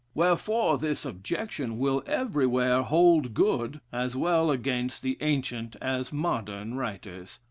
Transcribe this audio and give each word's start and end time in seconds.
Wherefore 0.15 0.79
this 0.79 1.05
objection 1.05 1.77
will 1.77 2.01
everywhere 2.07 2.81
hold 2.81 3.35
good, 3.35 3.81
as 3.93 4.15
well 4.15 4.49
against 4.49 5.03
the 5.03 5.15
ancient 5.21 5.75
as 5.79 6.11
modern 6.11 6.73
writers. 6.73 7.37